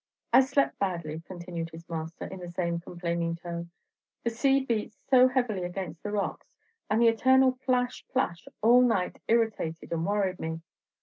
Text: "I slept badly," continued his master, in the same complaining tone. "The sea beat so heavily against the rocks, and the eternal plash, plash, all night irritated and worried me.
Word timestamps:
"I 0.33 0.39
slept 0.41 0.79
badly," 0.79 1.19
continued 1.27 1.69
his 1.69 1.87
master, 1.87 2.25
in 2.25 2.39
the 2.39 2.49
same 2.49 2.79
complaining 2.79 3.35
tone. 3.35 3.69
"The 4.23 4.31
sea 4.31 4.61
beat 4.65 4.95
so 5.07 5.27
heavily 5.27 5.63
against 5.63 6.01
the 6.01 6.09
rocks, 6.09 6.47
and 6.89 6.99
the 6.99 7.07
eternal 7.07 7.51
plash, 7.51 8.03
plash, 8.11 8.47
all 8.63 8.81
night 8.81 9.21
irritated 9.27 9.91
and 9.91 10.03
worried 10.07 10.39
me. 10.39 10.61